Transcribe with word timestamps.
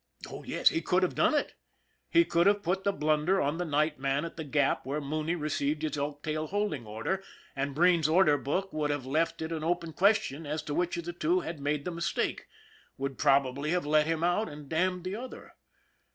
Oh, 0.31 0.41
yes, 0.41 0.69
he 0.69 0.81
could 0.81 1.03
have 1.03 1.13
done 1.13 1.35
it. 1.35 1.53
He 2.09 2.25
could 2.25 2.47
have 2.47 2.63
put 2.63 2.83
the 2.83 2.91
blunder 2.91 3.39
on 3.39 3.59
the 3.59 3.65
night 3.65 3.99
man 3.99 4.25
at 4.25 4.35
the 4.35 4.43
Gap 4.43 4.83
where 4.83 4.99
Mooney 4.99 5.35
received 5.35 5.83
his 5.83 5.91
Elktail 5.95 6.47
holding 6.49 6.87
order, 6.87 7.23
and 7.55 7.75
Breen's 7.75 8.09
order 8.09 8.35
book 8.35 8.73
would 8.73 8.89
have 8.89 9.05
left 9.05 9.43
it 9.43 9.51
an 9.51 9.63
open 9.63 9.93
question 9.93 10.47
as 10.47 10.63
to 10.63 10.73
which 10.73 10.97
of 10.97 11.05
the 11.05 11.13
two 11.13 11.41
had 11.41 11.59
made 11.59 11.85
the 11.85 11.91
mistake 11.91 12.47
would 12.97 13.19
probably 13.19 13.69
have 13.69 13.85
let 13.85 14.07
him 14.07 14.23
out 14.23 14.49
and 14.49 14.67
damned 14.67 15.03
the 15.03 15.15
other. 15.15 15.53